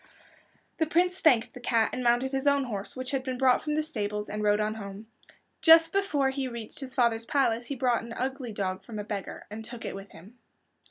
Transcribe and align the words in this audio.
The 0.79 0.87
Prince 0.87 1.19
thanked 1.19 1.53
the 1.53 1.59
cat, 1.59 1.91
and 1.93 2.03
mounted 2.03 2.31
his 2.31 2.47
own 2.47 2.63
horse, 2.63 2.95
which 2.95 3.11
had 3.11 3.23
been 3.23 3.37
brought 3.37 3.61
from 3.61 3.75
the 3.75 3.83
stables, 3.83 4.29
and 4.29 4.41
rode 4.41 4.59
on 4.59 4.73
home. 4.73 5.05
Just 5.61 5.93
before 5.93 6.31
he 6.31 6.47
reached 6.47 6.79
his 6.79 6.95
father's 6.95 7.27
palace 7.27 7.67
he 7.67 7.75
bought 7.75 8.01
an 8.01 8.13
ugly 8.13 8.51
dog 8.51 8.81
from 8.83 8.97
a 8.97 9.03
beggar, 9.03 9.45
and 9.51 9.63
took 9.63 9.85
it 9.85 9.93
with 9.93 10.09
him. 10.09 10.39